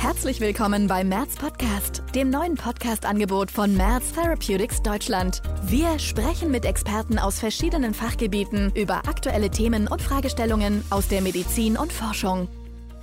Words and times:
Herzlich 0.00 0.40
willkommen 0.40 0.86
beim 0.86 1.10
Merz 1.10 1.36
Podcast, 1.36 2.02
dem 2.14 2.30
neuen 2.30 2.54
Podcast-Angebot 2.54 3.50
von 3.50 3.76
Merz 3.76 4.12
Therapeutics 4.12 4.82
Deutschland. 4.82 5.42
Wir 5.64 5.98
sprechen 5.98 6.50
mit 6.50 6.64
Experten 6.64 7.18
aus 7.18 7.38
verschiedenen 7.38 7.92
Fachgebieten 7.92 8.72
über 8.74 9.06
aktuelle 9.06 9.50
Themen 9.50 9.88
und 9.88 10.00
Fragestellungen 10.00 10.82
aus 10.88 11.08
der 11.08 11.20
Medizin 11.20 11.76
und 11.76 11.92
Forschung. 11.92 12.48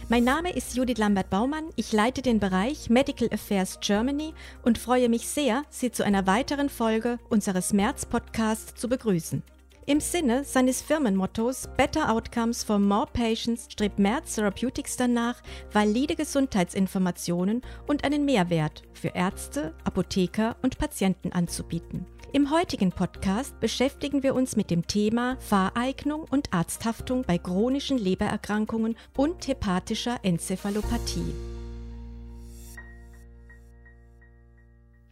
Mein 0.10 0.24
Name 0.24 0.52
ist 0.52 0.76
Judith 0.76 0.98
Lambert-Baumann. 0.98 1.66
Ich 1.76 1.94
leite 1.94 2.24
den 2.24 2.40
Bereich 2.40 2.90
Medical 2.90 3.30
Affairs 3.32 3.78
Germany 3.80 4.34
und 4.64 4.80
freue 4.80 5.08
mich 5.08 5.28
sehr, 5.28 5.62
Sie 5.70 5.92
zu 5.92 6.04
einer 6.04 6.26
weiteren 6.26 6.68
Folge 6.68 7.20
unseres 7.30 7.74
März-Podcasts 7.74 8.74
zu 8.74 8.90
begrüßen. 8.90 9.44
Im 9.90 10.02
Sinne 10.02 10.44
seines 10.44 10.82
Firmenmottos 10.82 11.70
Better 11.78 12.12
Outcomes 12.12 12.62
for 12.62 12.78
More 12.78 13.08
Patients 13.14 13.70
strebt 13.72 14.00
Merz 14.00 14.36
Therapeutics 14.36 14.98
danach, 14.98 15.42
valide 15.72 16.18
Gesundheitsinformationen 16.18 17.62
und 17.88 18.04
einen 18.04 18.26
Mehrwert 18.26 18.84
für 18.92 19.16
Ärzte, 19.16 19.74
Apotheker 19.86 20.58
und 20.62 20.78
Patienten 20.78 21.32
anzubieten. 21.32 22.06
Im 22.34 22.52
heutigen 22.52 22.92
Podcast 22.92 23.58
beschäftigen 23.62 24.24
wir 24.24 24.36
uns 24.36 24.58
mit 24.58 24.72
dem 24.72 24.86
Thema 24.88 25.38
Fahreignung 25.40 26.26
und 26.30 26.54
Arzthaftung 26.54 27.24
bei 27.26 27.38
chronischen 27.38 27.98
Lebererkrankungen 27.98 28.98
und 29.16 29.48
hepatischer 29.48 30.20
Enzephalopathie. 30.22 31.34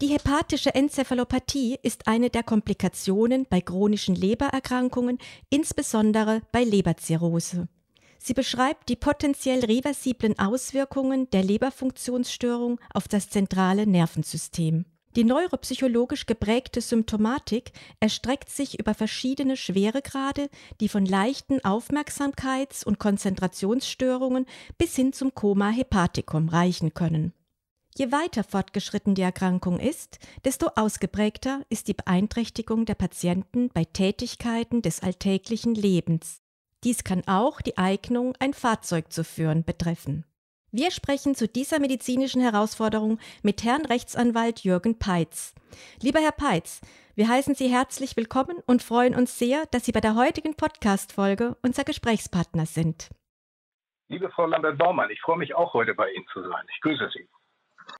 Die 0.01 0.07
hepatische 0.07 0.75
Enzephalopathie 0.75 1.79
ist 1.81 2.07
eine 2.07 2.29
der 2.29 2.43
Komplikationen 2.43 3.45
bei 3.49 3.61
chronischen 3.61 4.13
Lebererkrankungen, 4.13 5.19
insbesondere 5.49 6.41
bei 6.51 6.65
Leberzirrhose. 6.65 7.69
Sie 8.19 8.33
beschreibt 8.33 8.89
die 8.89 8.97
potenziell 8.97 9.63
reversiblen 9.63 10.37
Auswirkungen 10.37 11.29
der 11.29 11.43
Leberfunktionsstörung 11.43 12.81
auf 12.93 13.07
das 13.07 13.29
zentrale 13.29 13.87
Nervensystem. 13.87 14.83
Die 15.15 15.23
neuropsychologisch 15.23 16.25
geprägte 16.25 16.81
Symptomatik 16.81 17.71
erstreckt 18.01 18.49
sich 18.49 18.77
über 18.77 18.93
verschiedene 18.93 19.55
Schweregrade, 19.55 20.49
die 20.81 20.89
von 20.89 21.05
leichten 21.05 21.59
Aufmerksamkeits- 21.61 22.83
und 22.83 22.99
Konzentrationsstörungen 22.99 24.45
bis 24.77 24.93
hin 24.97 25.13
zum 25.13 25.33
Koma 25.33 25.69
hepaticum 25.69 26.49
reichen 26.49 26.93
können. 26.93 27.31
Je 27.97 28.11
weiter 28.11 28.43
fortgeschritten 28.43 29.15
die 29.15 29.21
Erkrankung 29.21 29.79
ist, 29.79 30.19
desto 30.43 30.67
ausgeprägter 30.75 31.61
ist 31.69 31.87
die 31.87 31.93
Beeinträchtigung 31.93 32.85
der 32.85 32.95
Patienten 32.95 33.69
bei 33.69 33.85
Tätigkeiten 33.85 34.81
des 34.81 35.01
alltäglichen 35.01 35.75
Lebens. 35.75 36.41
Dies 36.83 37.05
kann 37.05 37.21
auch 37.25 37.61
die 37.61 37.77
Eignung, 37.77 38.35
ein 38.39 38.53
Fahrzeug 38.53 39.13
zu 39.13 39.23
führen, 39.23 39.63
betreffen. 39.63 40.25
Wir 40.71 40.91
sprechen 40.91 41.35
zu 41.35 41.47
dieser 41.47 41.79
medizinischen 41.79 42.41
Herausforderung 42.41 43.17
mit 43.43 43.63
Herrn 43.63 43.85
Rechtsanwalt 43.85 44.65
Jürgen 44.65 44.99
Peitz. 44.99 45.55
Lieber 46.01 46.19
Herr 46.19 46.33
Peitz, 46.33 46.81
wir 47.15 47.29
heißen 47.29 47.55
Sie 47.55 47.69
herzlich 47.69 48.17
willkommen 48.17 48.57
und 48.65 48.83
freuen 48.83 49.15
uns 49.15 49.39
sehr, 49.39 49.67
dass 49.67 49.85
Sie 49.85 49.93
bei 49.93 50.01
der 50.01 50.15
heutigen 50.15 50.57
Podcast-Folge 50.57 51.55
unser 51.61 51.85
Gesprächspartner 51.85 52.65
sind. 52.65 53.09
Liebe 54.09 54.29
Frau 54.31 54.47
Lambert-Baumann, 54.47 55.11
ich 55.11 55.21
freue 55.21 55.37
mich 55.37 55.55
auch 55.55 55.73
heute 55.73 55.95
bei 55.95 56.11
Ihnen 56.11 56.27
zu 56.33 56.41
sein. 56.43 56.65
Ich 56.75 56.81
grüße 56.81 57.09
Sie. 57.13 57.25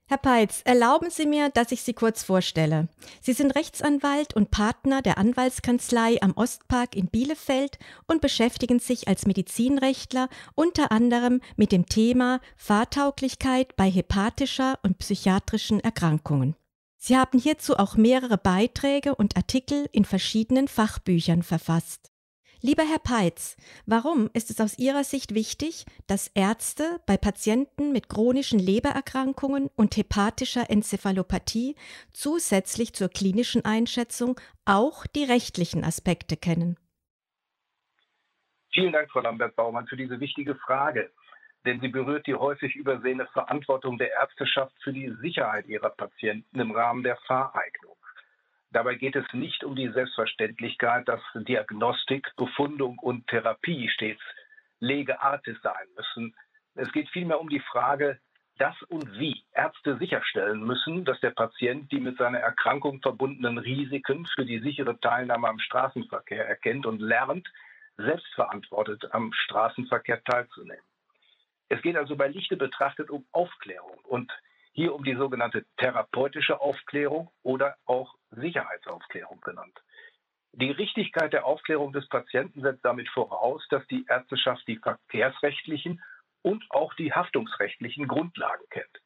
Herr 0.08 0.18
Peitz, 0.18 0.62
erlauben 0.64 1.10
Sie 1.10 1.26
mir, 1.26 1.50
dass 1.50 1.72
ich 1.72 1.82
Sie 1.82 1.94
kurz 1.94 2.22
vorstelle. 2.22 2.88
Sie 3.20 3.32
sind 3.32 3.56
Rechtsanwalt 3.56 4.34
und 4.34 4.50
Partner 4.50 5.02
der 5.02 5.18
Anwaltskanzlei 5.18 6.18
am 6.22 6.32
Ostpark 6.36 6.94
in 6.94 7.08
Bielefeld 7.08 7.78
und 8.06 8.20
beschäftigen 8.20 8.78
sich 8.78 9.08
als 9.08 9.26
Medizinrechtler 9.26 10.28
unter 10.54 10.92
anderem 10.92 11.40
mit 11.56 11.72
dem 11.72 11.86
Thema 11.86 12.40
Fahrtauglichkeit 12.56 13.74
bei 13.76 13.90
hepatischer 13.90 14.78
und 14.82 14.98
psychiatrischen 14.98 15.80
Erkrankungen. 15.80 16.54
Sie 16.98 17.16
haben 17.16 17.38
hierzu 17.38 17.76
auch 17.76 17.96
mehrere 17.96 18.38
Beiträge 18.38 19.14
und 19.14 19.36
Artikel 19.36 19.88
in 19.92 20.04
verschiedenen 20.04 20.68
Fachbüchern 20.68 21.42
verfasst. 21.42 22.10
Lieber 22.62 22.84
Herr 22.84 22.98
Peitz, 22.98 23.56
warum 23.84 24.30
ist 24.32 24.50
es 24.50 24.60
aus 24.60 24.78
Ihrer 24.78 25.04
Sicht 25.04 25.34
wichtig, 25.34 25.84
dass 26.06 26.28
Ärzte 26.28 27.00
bei 27.06 27.18
Patienten 27.18 27.92
mit 27.92 28.08
chronischen 28.08 28.58
Lebererkrankungen 28.58 29.68
und 29.76 29.96
hepatischer 29.96 30.70
Enzephalopathie 30.70 31.76
zusätzlich 32.12 32.94
zur 32.94 33.08
klinischen 33.10 33.64
Einschätzung 33.66 34.40
auch 34.64 35.06
die 35.06 35.24
rechtlichen 35.24 35.84
Aspekte 35.84 36.36
kennen? 36.36 36.78
Vielen 38.72 38.92
Dank, 38.92 39.10
Frau 39.10 39.20
Lambert-Baumann, 39.20 39.86
für 39.86 39.96
diese 39.96 40.18
wichtige 40.20 40.54
Frage, 40.54 41.10
denn 41.66 41.80
sie 41.80 41.88
berührt 41.88 42.26
die 42.26 42.34
häufig 42.34 42.74
übersehene 42.74 43.26
Verantwortung 43.26 43.98
der 43.98 44.12
Ärzteschaft 44.12 44.74
für 44.82 44.92
die 44.92 45.14
Sicherheit 45.20 45.66
ihrer 45.66 45.90
Patienten 45.90 46.58
im 46.58 46.70
Rahmen 46.70 47.02
der 47.02 47.16
Fahreignung. 47.26 47.95
Dabei 48.76 48.96
geht 48.96 49.16
es 49.16 49.24
nicht 49.32 49.64
um 49.64 49.74
die 49.74 49.88
Selbstverständlichkeit, 49.88 51.08
dass 51.08 51.22
Diagnostik, 51.34 52.30
Befundung 52.36 52.98
und 52.98 53.26
Therapie 53.26 53.88
stets 53.88 54.20
lege 54.80 55.18
artis 55.18 55.56
sein 55.62 55.86
müssen. 55.96 56.36
Es 56.74 56.92
geht 56.92 57.08
vielmehr 57.08 57.40
um 57.40 57.48
die 57.48 57.62
Frage, 57.72 58.20
dass 58.58 58.74
und 58.82 59.18
wie 59.18 59.46
Ärzte 59.54 59.96
sicherstellen 59.96 60.62
müssen, 60.62 61.06
dass 61.06 61.18
der 61.20 61.30
Patient 61.30 61.90
die 61.90 62.00
mit 62.00 62.18
seiner 62.18 62.40
Erkrankung 62.40 63.00
verbundenen 63.00 63.56
Risiken 63.56 64.26
für 64.26 64.44
die 64.44 64.58
sichere 64.58 65.00
Teilnahme 65.00 65.48
am 65.48 65.58
Straßenverkehr 65.58 66.46
erkennt 66.46 66.84
und 66.84 67.00
lernt, 67.00 67.48
selbstverantwortet 67.96 69.10
am 69.14 69.32
Straßenverkehr 69.32 70.22
teilzunehmen. 70.24 70.84
Es 71.70 71.80
geht 71.80 71.96
also 71.96 72.14
bei 72.14 72.28
Lichte 72.28 72.58
betrachtet 72.58 73.08
um 73.08 73.24
Aufklärung 73.32 73.96
und 74.04 74.30
hier 74.76 74.94
um 74.94 75.02
die 75.02 75.16
sogenannte 75.16 75.64
therapeutische 75.78 76.60
Aufklärung 76.60 77.30
oder 77.42 77.76
auch 77.86 78.14
Sicherheitsaufklärung 78.40 79.40
genannt. 79.40 79.78
Die 80.52 80.70
Richtigkeit 80.70 81.32
der 81.32 81.44
Aufklärung 81.44 81.92
des 81.92 82.08
Patienten 82.08 82.62
setzt 82.62 82.84
damit 82.84 83.08
voraus, 83.10 83.66
dass 83.68 83.86
die 83.88 84.06
Ärzteschaft 84.08 84.66
die 84.66 84.78
verkehrsrechtlichen 84.78 86.02
und 86.42 86.64
auch 86.70 86.94
die 86.94 87.12
haftungsrechtlichen 87.12 88.08
Grundlagen 88.08 88.64
kennt. 88.70 89.00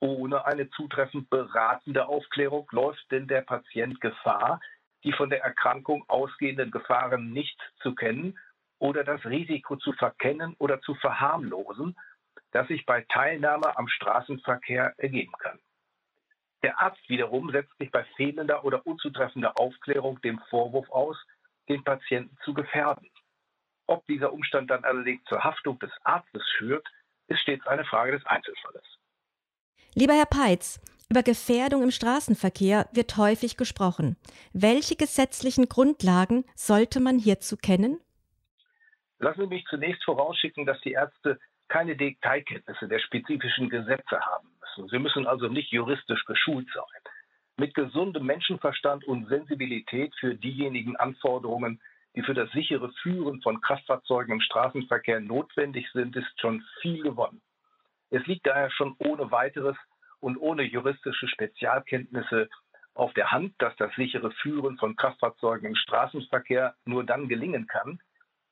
Ohne 0.00 0.44
eine 0.44 0.68
zutreffend 0.70 1.30
beratende 1.30 2.06
Aufklärung 2.06 2.66
läuft 2.72 3.10
denn 3.10 3.28
der 3.28 3.42
Patient 3.42 4.00
Gefahr, 4.00 4.60
die 5.04 5.12
von 5.12 5.30
der 5.30 5.42
Erkrankung 5.42 6.04
ausgehenden 6.08 6.70
Gefahren 6.70 7.32
nicht 7.32 7.58
zu 7.82 7.94
kennen 7.94 8.38
oder 8.78 9.04
das 9.04 9.24
Risiko 9.24 9.76
zu 9.76 9.92
verkennen 9.92 10.56
oder 10.58 10.80
zu 10.80 10.94
verharmlosen 10.96 11.96
das 12.52 12.68
sich 12.68 12.86
bei 12.86 13.04
Teilnahme 13.08 13.76
am 13.76 13.88
Straßenverkehr 13.88 14.94
ergeben 14.98 15.32
kann. 15.38 15.58
Der 16.62 16.80
Arzt 16.80 17.08
wiederum 17.08 17.50
setzt 17.50 17.76
sich 17.78 17.90
bei 17.90 18.04
fehlender 18.16 18.64
oder 18.64 18.86
unzutreffender 18.86 19.58
Aufklärung 19.58 20.20
dem 20.22 20.38
Vorwurf 20.48 20.88
aus, 20.90 21.16
den 21.68 21.82
Patienten 21.82 22.36
zu 22.44 22.54
gefährden. 22.54 23.10
Ob 23.86 24.06
dieser 24.06 24.32
Umstand 24.32 24.70
dann 24.70 24.84
allerdings 24.84 25.24
zur 25.24 25.42
Haftung 25.42 25.78
des 25.80 25.90
Arztes 26.04 26.42
führt, 26.56 26.86
ist 27.26 27.40
stets 27.40 27.66
eine 27.66 27.84
Frage 27.84 28.12
des 28.12 28.24
Einzelfalles. 28.26 28.84
Lieber 29.94 30.14
Herr 30.14 30.26
Peitz, 30.26 30.80
über 31.10 31.22
Gefährdung 31.22 31.82
im 31.82 31.90
Straßenverkehr 31.90 32.88
wird 32.92 33.16
häufig 33.16 33.56
gesprochen. 33.56 34.16
Welche 34.52 34.96
gesetzlichen 34.96 35.68
Grundlagen 35.68 36.44
sollte 36.54 37.00
man 37.00 37.18
hierzu 37.18 37.56
kennen? 37.56 38.00
Lassen 39.18 39.42
Sie 39.42 39.46
mich 39.46 39.64
zunächst 39.66 40.04
vorausschicken, 40.04 40.64
dass 40.64 40.80
die 40.80 40.92
Ärzte 40.92 41.38
keine 41.68 41.96
Detailkenntnisse 41.96 42.88
der 42.88 42.98
spezifischen 43.00 43.68
Gesetze 43.68 44.20
haben 44.20 44.51
müssen. 44.76 44.88
Sie 44.88 44.98
müssen 44.98 45.26
also 45.26 45.48
nicht 45.48 45.70
juristisch 45.70 46.24
geschult 46.24 46.68
sein. 46.74 47.02
Mit 47.56 47.74
gesundem 47.74 48.26
Menschenverstand 48.26 49.04
und 49.04 49.28
Sensibilität 49.28 50.14
für 50.18 50.34
diejenigen 50.34 50.96
Anforderungen, 50.96 51.80
die 52.14 52.22
für 52.22 52.34
das 52.34 52.50
sichere 52.52 52.90
Führen 53.02 53.40
von 53.42 53.60
Kraftfahrzeugen 53.60 54.34
im 54.34 54.40
Straßenverkehr 54.40 55.20
notwendig 55.20 55.90
sind, 55.92 56.16
ist 56.16 56.40
schon 56.40 56.64
viel 56.80 57.02
gewonnen. 57.02 57.40
Es 58.10 58.26
liegt 58.26 58.46
daher 58.46 58.70
schon 58.70 58.94
ohne 58.98 59.30
weiteres 59.30 59.76
und 60.20 60.36
ohne 60.36 60.62
juristische 60.62 61.28
Spezialkenntnisse 61.28 62.48
auf 62.94 63.14
der 63.14 63.30
Hand, 63.30 63.54
dass 63.58 63.74
das 63.76 63.94
sichere 63.94 64.30
Führen 64.30 64.76
von 64.76 64.96
Kraftfahrzeugen 64.96 65.68
im 65.68 65.76
Straßenverkehr 65.76 66.74
nur 66.84 67.04
dann 67.04 67.28
gelingen 67.28 67.66
kann, 67.66 68.00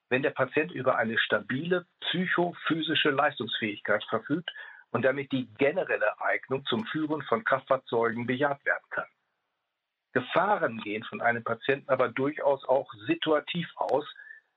wenn 0.09 0.23
der 0.23 0.31
Patient 0.31 0.73
über 0.73 0.97
eine 0.97 1.19
stabile 1.19 1.87
psychophysische 2.01 3.11
Leistungsfähigkeit 3.11 4.03
verfügt 4.05 4.51
und 4.93 5.03
damit 5.03 5.31
die 5.33 5.47
generelle 5.59 6.21
Eignung 6.21 6.65
zum 6.67 6.85
Führen 6.87 7.23
von 7.23 7.45
Kraftfahrzeugen 7.45 8.27
bejaht 8.27 8.65
werden 8.65 8.85
kann. 8.91 9.07
Gefahren 10.13 10.79
gehen 10.79 11.05
von 11.05 11.21
einem 11.21 11.45
Patienten 11.45 11.89
aber 11.89 12.09
durchaus 12.09 12.65
auch 12.65 12.93
situativ 13.07 13.69
aus, 13.77 14.05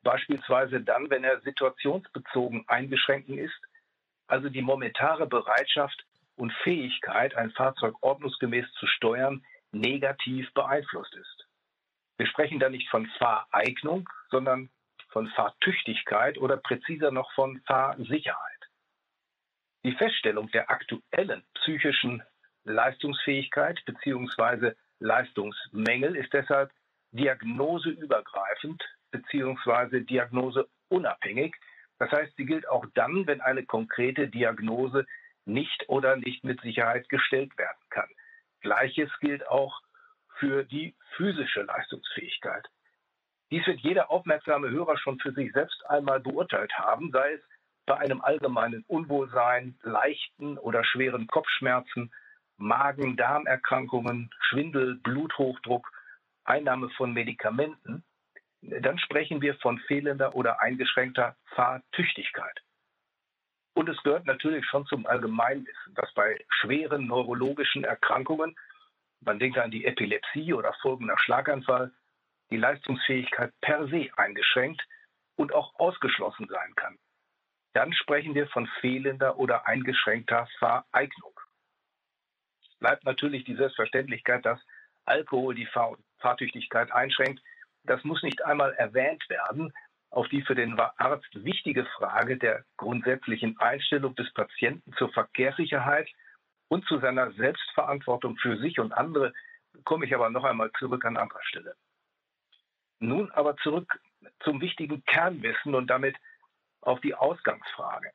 beispielsweise 0.02 0.82
dann, 0.82 1.10
wenn 1.10 1.24
er 1.24 1.42
situationsbezogen 1.42 2.68
eingeschränkt 2.68 3.30
ist, 3.30 3.60
also 4.28 4.50
die 4.50 4.62
momentare 4.62 5.28
Bereitschaft 5.28 6.04
und 6.36 6.52
Fähigkeit, 6.64 7.36
ein 7.36 7.52
Fahrzeug 7.52 7.96
ordnungsgemäß 8.02 8.66
zu 8.80 8.88
steuern, 8.88 9.46
negativ 9.72 10.52
beeinflusst 10.54 11.14
ist. 11.16 11.48
Wir 12.18 12.28
sprechen 12.28 12.60
da 12.60 12.70
nicht 12.70 12.90
von 12.90 13.08
Fahreignung, 13.18 14.10
sondern 14.30 14.70
von 15.10 15.28
Fahrtüchtigkeit 15.30 16.38
oder 16.38 16.58
präziser 16.58 17.12
noch 17.12 17.32
von 17.34 17.62
Fahrsicherheit. 17.68 18.53
Die 19.84 19.94
Feststellung 19.94 20.50
der 20.52 20.72
aktuellen 20.72 21.44
psychischen 21.56 22.24
Leistungsfähigkeit 22.64 23.84
bzw. 23.86 24.72
Leistungsmängel 25.00 26.16
ist 26.16 26.32
deshalb 26.32 26.72
diagnoseübergreifend 27.12 28.82
bzw. 29.12 30.00
diagnoseunabhängig. 30.02 31.56
Das 32.00 32.12
heißt, 32.12 32.34
sie 32.38 32.46
gilt 32.46 32.68
auch 32.70 32.86
dann, 32.94 33.28
wenn 33.28 33.42
eine 33.42 33.66
konkrete 33.66 34.30
Diagnose 34.30 35.06
nicht 35.46 35.90
oder 35.90 36.16
nicht 36.16 36.46
mit 36.46 36.62
Sicherheit 36.62 37.10
gestellt 37.10 37.58
werden 37.58 37.84
kann. 37.90 38.10
Gleiches 38.62 39.10
gilt 39.20 39.46
auch 39.48 39.82
für 40.40 40.64
die 40.64 40.96
physische 41.18 41.64
Leistungsfähigkeit. 41.64 42.66
Dies 43.52 43.68
wird 43.68 43.82
jeder 43.82 44.10
aufmerksame 44.10 44.70
Hörer 44.70 44.98
schon 44.98 45.20
für 45.20 45.34
sich 45.34 45.52
selbst 45.52 45.86
einmal 45.88 46.22
beurteilt 46.22 46.72
haben, 46.78 47.12
sei 47.12 47.34
es 47.34 47.42
bei 47.86 47.98
einem 47.98 48.22
allgemeinen 48.22 48.84
Unwohlsein, 48.88 49.78
leichten 49.82 50.58
oder 50.58 50.84
schweren 50.84 51.28
Kopfschmerzen, 51.28 52.12
Magen-Darm-Erkrankungen, 52.58 54.30
Schwindel, 54.40 54.96
Bluthochdruck, 55.04 55.90
Einnahme 56.46 56.90
von 56.92 57.14
Medikamenten, 57.14 58.04
dann 58.62 58.98
sprechen 58.98 59.42
wir 59.42 59.56
von 59.56 59.80
fehlender 59.80 60.36
oder 60.36 60.62
eingeschränkter 60.62 61.36
Fahrtüchtigkeit. 61.56 62.62
Und 63.76 63.90
es 63.90 64.02
gehört 64.04 64.26
natürlich 64.26 64.66
schon 64.66 64.86
zum 64.86 65.06
Allgemeinwissen, 65.06 65.96
dass 65.96 66.14
bei 66.14 66.40
schweren 66.48 67.08
neurologischen 67.08 67.84
Erkrankungen, 67.84 68.56
man 69.22 69.40
denkt 69.40 69.58
an 69.58 69.72
die 69.72 69.86
Epilepsie 69.86 70.54
oder 70.54 70.74
Folgen 70.82 71.08
nach 71.08 71.20
Schlaganfall, 71.20 71.92
die 72.52 72.58
Leistungsfähigkeit 72.58 73.52
per 73.62 73.88
se 73.88 74.10
eingeschränkt 74.16 74.82
und 75.36 75.54
auch 75.54 75.74
ausgeschlossen 75.76 76.48
sein 76.48 76.76
kann. 76.76 76.98
Dann 77.74 77.94
sprechen 77.94 78.36
wir 78.36 78.48
von 78.48 78.68
fehlender 78.82 79.38
oder 79.38 79.66
eingeschränkter 79.68 80.48
Fahreignung. 80.60 81.40
Bleibt 82.80 83.04
natürlich 83.04 83.44
die 83.46 83.56
Selbstverständlichkeit, 83.56 84.46
dass 84.46 84.60
Alkohol 85.06 85.56
die 85.56 85.66
Fahr 85.66 85.98
Fahrtüchtigkeit 86.20 86.92
einschränkt. 86.92 87.42
Das 87.84 88.04
muss 88.04 88.24
nicht 88.24 88.46
einmal 88.46 88.74
erwähnt 88.74 89.28
werden, 89.30 89.74
auf 90.10 90.28
die 90.30 90.42
für 90.44 90.56
den 90.56 90.80
Arzt 90.80 91.44
wichtige 91.44 91.86
Frage 91.98 92.38
der 92.38 92.64
grundsätzlichen 92.78 93.60
Einstellung 93.60 94.16
des 94.16 94.32
Patienten 94.34 94.94
zur 94.94 95.12
Verkehrssicherheit 95.12 96.08
und 96.70 96.86
zu 96.86 97.00
seiner 97.00 97.32
Selbstverantwortung 97.34 98.38
für 98.38 98.58
sich 98.58 98.80
und 98.80 98.94
andere 98.94 99.34
komme 99.84 100.06
ich 100.06 100.14
aber 100.14 100.30
noch 100.30 100.44
einmal 100.44 100.72
zurück 100.78 101.04
an 101.04 101.18
anderer 101.18 101.44
Stelle. 101.44 101.76
Nun 103.00 103.32
aber 103.32 103.58
zurück 103.58 104.00
zum 104.44 104.62
wichtigen 104.62 105.04
Kernwissen 105.06 105.76
und 105.76 105.88
damit 105.88 106.16
auf 106.86 107.02
die 107.02 107.16
Ausgangsfrage. 107.16 108.12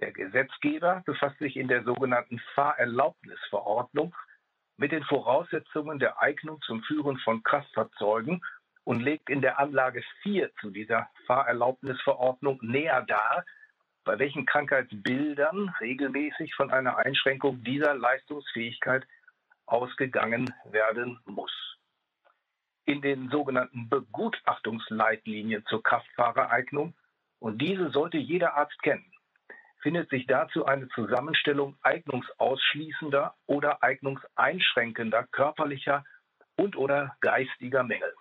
Der 0.00 0.12
Gesetzgeber 0.12 1.02
befasst 1.06 1.38
sich 1.38 1.56
in 1.56 1.68
der 1.68 1.82
sogenannten 1.84 2.38
Fahrerlaubnisverordnung 2.54 4.14
mit 4.76 4.92
den 4.92 5.04
Voraussetzungen 5.04 5.98
der 5.98 6.20
Eignung 6.20 6.60
zum 6.62 6.82
Führen 6.82 7.18
von 7.18 7.42
Kraftfahrzeugen 7.42 8.44
und 8.84 9.00
legt 9.00 9.30
in 9.30 9.40
der 9.40 9.58
Anlage 9.58 10.04
4 10.22 10.54
zu 10.60 10.70
dieser 10.70 11.08
Fahrerlaubnisverordnung 11.26 12.58
näher 12.62 13.02
dar, 13.02 13.44
bei 14.04 14.18
welchen 14.18 14.46
Krankheitsbildern 14.46 15.74
regelmäßig 15.80 16.54
von 16.54 16.70
einer 16.70 16.98
Einschränkung 16.98 17.64
dieser 17.64 17.94
Leistungsfähigkeit 17.94 19.06
ausgegangen 19.64 20.54
werden 20.66 21.18
muss. 21.24 21.52
In 22.84 23.02
den 23.02 23.30
sogenannten 23.30 23.88
Begutachtungsleitlinien 23.88 25.64
zur 25.66 25.82
Kraftfahrereignung, 25.82 26.94
und 27.38 27.60
diese 27.60 27.90
sollte 27.90 28.18
jeder 28.18 28.54
Arzt 28.54 28.80
kennen, 28.82 29.12
findet 29.82 30.10
sich 30.10 30.26
dazu 30.26 30.66
eine 30.66 30.88
Zusammenstellung 30.88 31.76
eignungsausschließender 31.82 33.34
oder 33.46 33.82
eignungseinschränkender 33.82 35.24
körperlicher 35.30 36.04
und 36.56 36.76
oder 36.76 37.16
geistiger 37.20 37.82
Mängel. 37.82 38.12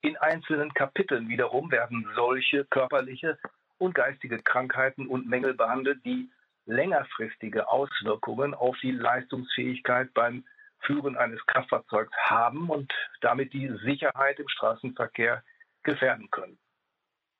In 0.00 0.16
einzelnen 0.16 0.72
Kapiteln 0.74 1.28
wiederum 1.28 1.70
werden 1.70 2.08
solche 2.14 2.64
körperliche 2.64 3.38
und 3.78 3.94
geistige 3.94 4.38
Krankheiten 4.38 5.06
und 5.06 5.28
Mängel 5.28 5.54
behandelt, 5.54 6.04
die 6.04 6.30
längerfristige 6.66 7.68
Auswirkungen 7.68 8.54
auf 8.54 8.76
die 8.82 8.92
Leistungsfähigkeit 8.92 10.12
beim 10.14 10.44
Führen 10.80 11.16
eines 11.16 11.44
Kraftfahrzeugs 11.46 12.12
haben 12.16 12.68
und 12.70 12.92
damit 13.20 13.52
die 13.52 13.68
Sicherheit 13.84 14.38
im 14.38 14.48
Straßenverkehr 14.48 15.42
gefährden 15.82 16.30
können. 16.30 16.58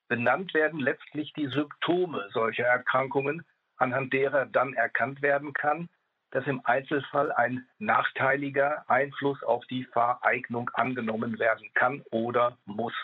Benannt 0.08 0.55
werden 0.55 0.81
letztlich 0.81 1.32
die 1.34 1.49
Symptome 1.49 2.28
solcher 2.32 2.64
Erkrankungen, 2.64 3.44
anhand 3.76 4.12
derer 4.12 4.46
dann 4.46 4.75
erkannt 4.75 5.22
werden 5.22 5.52
kann, 5.52 5.88
dass 6.31 6.46
im 6.46 6.60
Einzelfall 6.64 7.32
ein 7.32 7.66
nachteiliger 7.78 8.88
Einfluss 8.88 9.43
auf 9.43 9.64
die 9.66 9.84
Fahreignung 9.84 10.70
angenommen 10.75 11.38
werden 11.38 11.70
kann 11.75 12.02
oder 12.10 12.58
muss. 12.64 12.94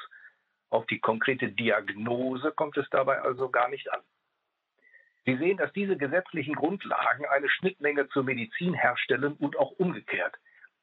Auf 0.70 0.86
die 0.86 0.98
konkrete 0.98 1.50
Diagnose 1.52 2.52
kommt 2.52 2.76
es 2.76 2.88
dabei 2.90 3.20
also 3.20 3.48
gar 3.48 3.68
nicht 3.68 3.92
an. 3.92 4.00
Sie 5.26 5.36
sehen, 5.36 5.56
dass 5.56 5.72
diese 5.72 5.96
gesetzlichen 5.96 6.54
Grundlagen 6.54 7.24
eine 7.26 7.48
Schnittmenge 7.48 8.08
zur 8.08 8.24
Medizin 8.24 8.74
herstellen 8.74 9.34
und 9.34 9.56
auch 9.56 9.72
umgekehrt. 9.72 10.34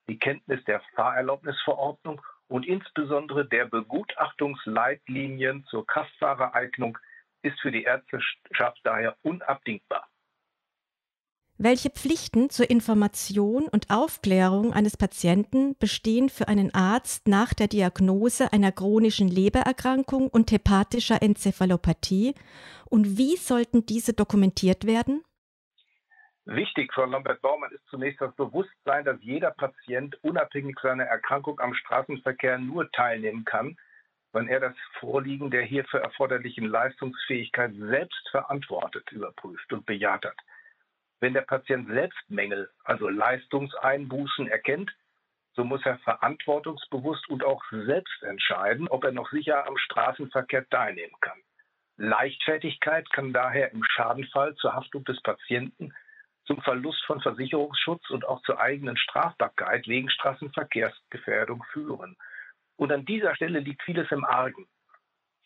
Die 0.08 0.18
Kenntnis 0.18 0.64
der 0.64 0.82
Fahrerlaubnisverordnung 0.96 2.22
und 2.52 2.68
insbesondere 2.68 3.46
der 3.46 3.66
Begutachtungsleitlinien 3.66 5.66
zur 5.70 5.88
Kraftfahrereignung 5.88 6.98
ist 7.44 7.60
für 7.62 7.72
die 7.72 7.84
Ärzteschaft 7.84 8.80
daher 8.84 9.16
unabdingbar. 9.24 10.08
Welche 11.58 11.92
Pflichten 11.92 12.50
zur 12.50 12.70
Information 12.70 13.70
und 13.70 13.90
Aufklärung 13.90 14.74
eines 14.74 14.98
Patienten 14.98 15.78
bestehen 15.78 16.30
für 16.30 16.48
einen 16.48 16.74
Arzt 16.74 17.28
nach 17.28 17.54
der 17.54 17.68
Diagnose 17.68 18.52
einer 18.52 18.72
chronischen 18.72 19.30
Lebererkrankung 19.30 20.28
und 20.28 20.52
hepatischer 20.52 21.22
Enzephalopathie 21.22 22.34
und 22.90 23.18
wie 23.18 23.38
sollten 23.38 23.86
diese 23.86 24.14
dokumentiert 24.14 24.86
werden? 24.86 25.24
Wichtig, 26.54 26.92
Frau 26.94 27.06
Lambert-Baumann, 27.06 27.72
ist 27.72 27.88
zunächst 27.88 28.20
das 28.20 28.36
Bewusstsein, 28.36 29.06
dass 29.06 29.18
jeder 29.22 29.52
Patient 29.52 30.22
unabhängig 30.22 30.78
seiner 30.82 31.06
Erkrankung 31.06 31.62
am 31.62 31.74
Straßenverkehr 31.74 32.58
nur 32.58 32.92
teilnehmen 32.92 33.46
kann, 33.46 33.78
wenn 34.34 34.50
er 34.50 34.60
das 34.60 34.76
Vorliegen 35.00 35.50
der 35.50 35.62
hierfür 35.62 36.02
erforderlichen 36.02 36.66
Leistungsfähigkeit 36.66 37.72
selbst 37.76 38.28
verantwortet, 38.32 39.10
überprüft 39.14 39.72
und 39.72 39.86
bejaht 39.86 40.26
hat. 40.26 40.36
Wenn 41.22 41.34
der 41.34 41.44
Patient 41.44 41.88
selbst 41.88 42.20
Mängel, 42.30 42.70
also 42.84 43.08
Leistungseinbußen 43.08 44.50
erkennt, 44.50 44.92
so 45.54 45.64
muss 45.64 45.86
er 45.86 46.00
verantwortungsbewusst 46.00 47.30
und 47.30 47.46
auch 47.46 47.64
selbst 47.72 48.24
entscheiden, 48.24 48.90
ob 48.90 49.06
er 49.06 49.14
noch 49.14 49.32
sicher 49.32 49.66
am 49.68 49.78
Straßenverkehr 49.78 50.68
teilnehmen 50.68 51.16
kann. 51.22 51.40
Leichtfertigkeit 51.96 53.10
kann 53.14 53.32
daher 53.32 53.72
im 53.72 53.86
Schadenfall 53.86 54.54
zur 54.56 54.74
Haftung 54.74 55.06
des 55.06 55.22
Patienten, 55.22 55.94
zum 56.46 56.62
Verlust 56.62 57.04
von 57.06 57.22
Versicherungsschutz 57.22 58.10
und 58.10 58.28
auch 58.28 58.42
zur 58.44 58.60
eigenen 58.60 58.98
Strafbarkeit 58.98 59.88
wegen 59.88 60.10
Straßenverkehrsgefährdung 60.10 61.64
führen. 61.72 62.18
Und 62.78 62.92
an 62.92 63.06
dieser 63.06 63.36
Stelle 63.36 63.60
liegt 63.60 63.84
vieles 63.84 64.12
im 64.12 64.26
Argen. 64.26 64.68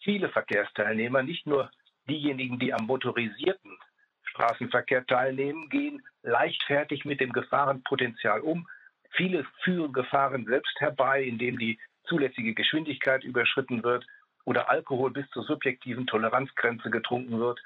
Viele 0.03 0.29
Verkehrsteilnehmer, 0.29 1.23
nicht 1.23 1.45
nur 1.45 1.69
diejenigen, 2.07 2.59
die 2.59 2.73
am 2.73 2.85
motorisierten 2.85 3.77
Straßenverkehr 4.23 5.05
teilnehmen, 5.05 5.69
gehen 5.69 6.01
leichtfertig 6.23 7.05
mit 7.05 7.19
dem 7.19 7.33
Gefahrenpotenzial 7.33 8.41
um. 8.41 8.67
Viele 9.11 9.45
führen 9.63 9.93
Gefahren 9.93 10.45
selbst 10.45 10.79
herbei, 10.79 11.23
indem 11.23 11.57
die 11.57 11.79
zulässige 12.07 12.53
Geschwindigkeit 12.53 13.23
überschritten 13.23 13.83
wird 13.83 14.05
oder 14.43 14.69
Alkohol 14.69 15.11
bis 15.11 15.27
zur 15.31 15.43
subjektiven 15.43 16.05
Toleranzgrenze 16.07 16.89
getrunken 16.89 17.39
wird. 17.39 17.59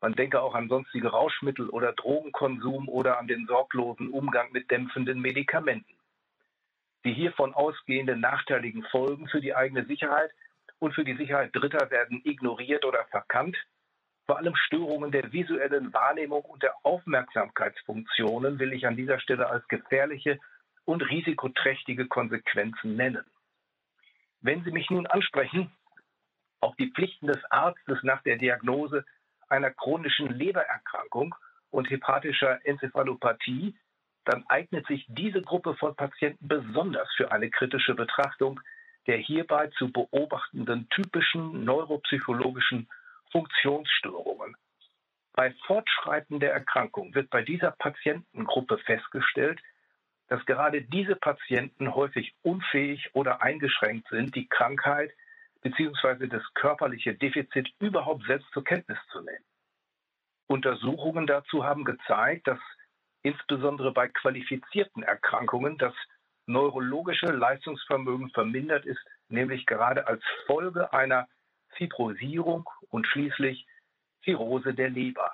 Man 0.00 0.14
denke 0.14 0.42
auch 0.42 0.54
an 0.54 0.68
sonstige 0.68 1.08
Rauschmittel 1.08 1.68
oder 1.70 1.92
Drogenkonsum 1.92 2.88
oder 2.88 3.18
an 3.18 3.26
den 3.26 3.46
sorglosen 3.46 4.10
Umgang 4.10 4.52
mit 4.52 4.70
dämpfenden 4.70 5.20
Medikamenten. 5.20 5.94
Die 7.04 7.14
hiervon 7.14 7.54
ausgehenden 7.54 8.20
nachteiligen 8.20 8.82
Folgen 8.90 9.28
für 9.28 9.40
die 9.40 9.54
eigene 9.54 9.86
Sicherheit 9.86 10.30
und 10.78 10.94
für 10.94 11.04
die 11.04 11.16
Sicherheit 11.16 11.50
Dritter 11.54 11.90
werden 11.90 12.20
ignoriert 12.24 12.84
oder 12.84 13.04
verkannt. 13.06 13.56
Vor 14.26 14.38
allem 14.38 14.56
Störungen 14.56 15.12
der 15.12 15.32
visuellen 15.32 15.92
Wahrnehmung 15.94 16.42
und 16.42 16.62
der 16.62 16.74
Aufmerksamkeitsfunktionen 16.82 18.58
will 18.58 18.72
ich 18.72 18.86
an 18.86 18.96
dieser 18.96 19.20
Stelle 19.20 19.48
als 19.48 19.66
gefährliche 19.68 20.38
und 20.84 21.02
risikoträchtige 21.02 22.06
Konsequenzen 22.06 22.96
nennen. 22.96 23.24
Wenn 24.40 24.64
Sie 24.64 24.72
mich 24.72 24.90
nun 24.90 25.06
ansprechen, 25.06 25.70
auf 26.60 26.74
die 26.76 26.90
Pflichten 26.90 27.28
des 27.28 27.44
Arztes 27.50 27.98
nach 28.02 28.22
der 28.22 28.36
Diagnose 28.36 29.04
einer 29.48 29.70
chronischen 29.70 30.28
Lebererkrankung 30.28 31.34
und 31.70 31.90
hepatischer 31.90 32.64
Enzephalopathie, 32.64 33.76
dann 34.24 34.44
eignet 34.48 34.86
sich 34.86 35.04
diese 35.08 35.40
Gruppe 35.40 35.74
von 35.76 35.94
Patienten 35.94 36.48
besonders 36.48 37.08
für 37.16 37.30
eine 37.32 37.50
kritische 37.50 37.94
Betrachtung 37.94 38.60
der 39.06 39.18
hierbei 39.18 39.68
zu 39.78 39.92
beobachtenden 39.92 40.88
typischen 40.88 41.64
neuropsychologischen 41.64 42.88
Funktionsstörungen. 43.30 44.56
Bei 45.32 45.52
Fortschreiten 45.66 46.40
der 46.40 46.52
Erkrankung 46.52 47.14
wird 47.14 47.30
bei 47.30 47.42
dieser 47.42 47.70
Patientengruppe 47.72 48.78
festgestellt, 48.78 49.60
dass 50.28 50.44
gerade 50.44 50.82
diese 50.82 51.14
Patienten 51.14 51.94
häufig 51.94 52.34
unfähig 52.42 53.10
oder 53.12 53.42
eingeschränkt 53.42 54.08
sind, 54.08 54.34
die 54.34 54.48
Krankheit 54.48 55.12
bzw. 55.62 56.26
das 56.28 56.42
körperliche 56.54 57.14
Defizit 57.14 57.72
überhaupt 57.78 58.24
selbst 58.26 58.50
zur 58.52 58.64
Kenntnis 58.64 58.98
zu 59.10 59.20
nehmen. 59.20 59.44
Untersuchungen 60.48 61.26
dazu 61.26 61.64
haben 61.64 61.84
gezeigt, 61.84 62.46
dass 62.46 62.60
insbesondere 63.22 63.92
bei 63.92 64.08
qualifizierten 64.08 65.02
Erkrankungen 65.02 65.78
das 65.78 65.94
neurologische 66.46 67.26
Leistungsvermögen 67.26 68.30
vermindert 68.30 68.86
ist, 68.86 69.00
nämlich 69.28 69.66
gerade 69.66 70.06
als 70.06 70.22
Folge 70.46 70.92
einer 70.92 71.28
Fibrosierung 71.76 72.68
und 72.88 73.06
schließlich 73.06 73.66
Zirrhose 74.24 74.74
der 74.74 74.90
Leber. 74.90 75.30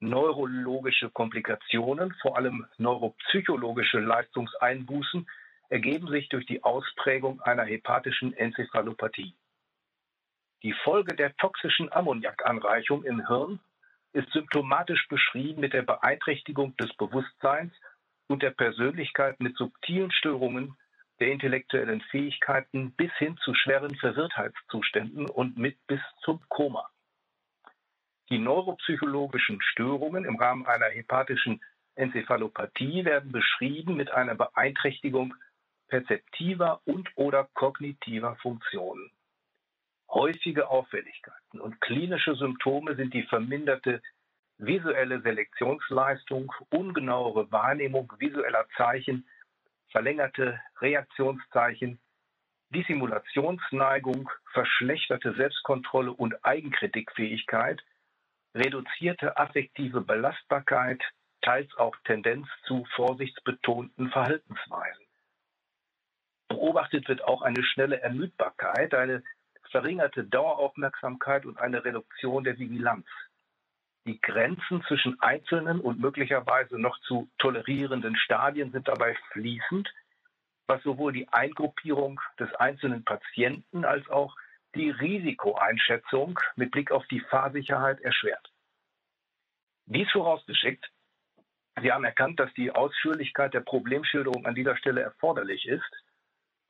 Neurologische 0.00 1.10
Komplikationen, 1.10 2.12
vor 2.20 2.36
allem 2.36 2.66
neuropsychologische 2.76 4.00
Leistungseinbußen, 4.00 5.26
ergeben 5.72 6.06
sich 6.08 6.28
durch 6.28 6.44
die 6.44 6.62
Ausprägung 6.62 7.40
einer 7.40 7.64
hepatischen 7.64 8.34
Enzephalopathie. 8.34 9.34
Die 10.62 10.74
Folge 10.84 11.16
der 11.16 11.34
toxischen 11.38 11.90
Ammoniakanreichung 11.90 13.04
im 13.04 13.26
Hirn 13.26 13.58
ist 14.12 14.30
symptomatisch 14.32 15.08
beschrieben 15.08 15.62
mit 15.62 15.72
der 15.72 15.80
Beeinträchtigung 15.80 16.76
des 16.76 16.94
Bewusstseins 16.98 17.72
und 18.28 18.42
der 18.42 18.50
Persönlichkeit 18.50 19.40
mit 19.40 19.56
subtilen 19.56 20.12
Störungen 20.12 20.76
der 21.20 21.32
intellektuellen 21.32 22.02
Fähigkeiten 22.02 22.92
bis 22.92 23.12
hin 23.14 23.38
zu 23.38 23.54
schweren 23.54 23.96
Verwirrtheitszuständen 23.96 25.30
und 25.30 25.56
mit 25.56 25.78
bis 25.86 26.00
zum 26.22 26.46
Koma. 26.50 26.86
Die 28.28 28.38
neuropsychologischen 28.38 29.62
Störungen 29.62 30.26
im 30.26 30.36
Rahmen 30.36 30.66
einer 30.66 30.90
hepatischen 30.90 31.62
Enzephalopathie 31.94 33.06
werden 33.06 33.32
beschrieben 33.32 33.96
mit 33.96 34.10
einer 34.10 34.34
Beeinträchtigung 34.34 35.34
perzeptiver 35.92 36.80
und/oder 36.86 37.50
kognitiver 37.52 38.36
Funktionen. 38.36 39.10
Häufige 40.08 40.70
Auffälligkeiten 40.70 41.60
und 41.60 41.82
klinische 41.82 42.34
Symptome 42.34 42.96
sind 42.96 43.12
die 43.12 43.24
verminderte 43.24 44.00
visuelle 44.56 45.20
Selektionsleistung, 45.20 46.50
ungenauere 46.70 47.52
Wahrnehmung 47.52 48.10
visueller 48.18 48.66
Zeichen, 48.74 49.28
verlängerte 49.90 50.58
Reaktionszeichen, 50.80 52.00
Dissimulationsneigung, 52.70 54.30
verschlechterte 54.54 55.34
Selbstkontrolle 55.34 56.12
und 56.12 56.42
Eigenkritikfähigkeit 56.42 57.82
reduzierte 58.54 59.36
affektive 59.36 60.00
Belastbarkeit, 60.00 61.02
teils 61.42 61.70
auch 61.76 61.94
Tendenz 62.04 62.48
zu 62.66 62.86
vorsichtsbetonten 62.96 64.08
Verhaltensweisen. 64.08 65.04
Beobachtet 66.52 67.08
wird 67.08 67.24
auch 67.24 67.40
eine 67.40 67.64
schnelle 67.64 68.02
Ermüdbarkeit, 68.02 68.92
eine 68.92 69.22
verringerte 69.70 70.22
Daueraufmerksamkeit 70.24 71.46
und 71.46 71.58
eine 71.58 71.82
Reduktion 71.82 72.44
der 72.44 72.58
Vigilanz. 72.58 73.06
Die 74.06 74.20
Grenzen 74.20 74.84
zwischen 74.86 75.18
einzelnen 75.20 75.80
und 75.80 75.98
möglicherweise 75.98 76.78
noch 76.78 77.00
zu 77.00 77.30
tolerierenden 77.38 78.16
Stadien 78.16 78.70
sind 78.70 78.86
dabei 78.86 79.16
fließend, 79.30 79.88
was 80.66 80.82
sowohl 80.82 81.14
die 81.14 81.26
Eingruppierung 81.28 82.20
des 82.38 82.54
einzelnen 82.56 83.02
Patienten 83.02 83.86
als 83.86 84.06
auch 84.10 84.36
die 84.74 84.90
Risikoeinschätzung 84.90 86.38
mit 86.56 86.70
Blick 86.70 86.90
auf 86.90 87.06
die 87.06 87.20
Fahrsicherheit 87.20 88.02
erschwert. 88.02 88.52
Dies 89.86 90.10
vorausgeschickt, 90.10 90.86
Sie 91.80 91.90
haben 91.90 92.04
erkannt, 92.04 92.38
dass 92.38 92.52
die 92.52 92.70
Ausführlichkeit 92.70 93.54
der 93.54 93.60
Problemschilderung 93.60 94.44
an 94.44 94.54
dieser 94.54 94.76
Stelle 94.76 95.00
erforderlich 95.00 95.66
ist, 95.66 96.01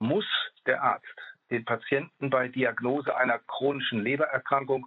muss 0.03 0.27
der 0.67 0.83
Arzt 0.83 1.07
den 1.51 1.65
Patienten 1.65 2.29
bei 2.29 2.49
Diagnose 2.49 3.17
einer 3.17 3.39
chronischen 3.39 4.03
Lebererkrankung 4.03 4.87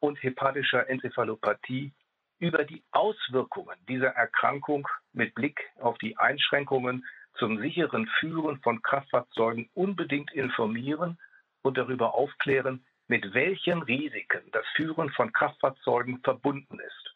und 0.00 0.22
hepatischer 0.22 0.88
Enzephalopathie 0.88 1.92
über 2.38 2.64
die 2.64 2.82
Auswirkungen 2.90 3.76
dieser 3.88 4.08
Erkrankung 4.08 4.86
mit 5.12 5.34
Blick 5.34 5.60
auf 5.80 5.96
die 5.98 6.16
Einschränkungen 6.18 7.06
zum 7.38 7.58
sicheren 7.58 8.06
Führen 8.18 8.60
von 8.60 8.82
Kraftfahrzeugen 8.82 9.70
unbedingt 9.74 10.32
informieren 10.32 11.18
und 11.62 11.78
darüber 11.78 12.14
aufklären, 12.14 12.84
mit 13.08 13.32
welchen 13.32 13.82
Risiken 13.82 14.42
das 14.52 14.66
Führen 14.76 15.10
von 15.10 15.32
Kraftfahrzeugen 15.32 16.20
verbunden 16.22 16.78
ist. 16.80 17.14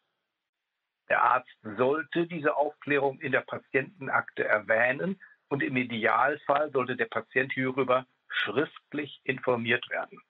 Der 1.10 1.22
Arzt 1.22 1.56
sollte 1.76 2.26
diese 2.26 2.56
Aufklärung 2.56 3.20
in 3.20 3.32
der 3.32 3.42
Patientenakte 3.42 4.44
erwähnen 4.44 5.20
und 5.54 5.62
im 5.62 5.76
Idealfall 5.76 6.72
sollte 6.72 6.96
der 6.96 7.04
Patient 7.04 7.52
hierüber 7.52 8.06
schriftlich 8.26 9.20
informiert 9.22 9.88
werden. 9.88 10.20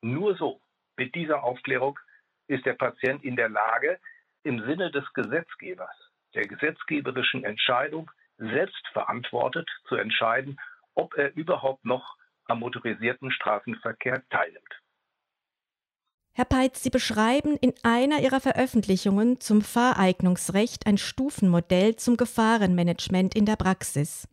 Nur 0.00 0.36
so, 0.36 0.60
mit 0.96 1.16
dieser 1.16 1.42
Aufklärung, 1.42 1.98
ist 2.46 2.64
der 2.64 2.74
Patient 2.74 3.24
in 3.24 3.34
der 3.34 3.48
Lage, 3.48 3.98
im 4.44 4.64
Sinne 4.64 4.92
des 4.92 5.12
Gesetzgebers, 5.12 6.12
der 6.36 6.46
gesetzgeberischen 6.46 7.42
Entscheidung, 7.42 8.12
selbstverantwortet 8.36 9.68
zu 9.88 9.96
entscheiden, 9.96 10.56
ob 10.94 11.14
er 11.16 11.34
überhaupt 11.34 11.84
noch 11.84 12.16
am 12.44 12.60
motorisierten 12.60 13.32
Straßenverkehr 13.32 14.22
teilnimmt. 14.30 14.72
Herr 16.38 16.44
Peitz, 16.44 16.84
Sie 16.84 16.90
beschreiben 16.90 17.56
in 17.56 17.74
einer 17.82 18.20
Ihrer 18.20 18.38
Veröffentlichungen 18.38 19.40
zum 19.40 19.60
Fahreignungsrecht 19.60 20.86
ein 20.86 20.96
Stufenmodell 20.96 21.96
zum 21.96 22.16
Gefahrenmanagement 22.16 23.34
in 23.34 23.44
der 23.44 23.56
Praxis. 23.56 24.28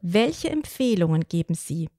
Welche 0.00 0.48
Empfehlungen 0.48 1.24
geben 1.28 1.52
Sie? 1.52 1.90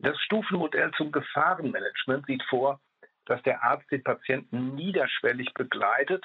Das 0.00 0.18
Stufenmodell 0.18 0.90
zum 0.96 1.12
Gefahrenmanagement 1.12 2.26
sieht 2.26 2.42
vor, 2.50 2.80
dass 3.26 3.40
der 3.44 3.62
Arzt 3.62 3.88
den 3.92 4.02
Patienten 4.02 4.74
niederschwellig 4.74 5.54
begleitet 5.54 6.24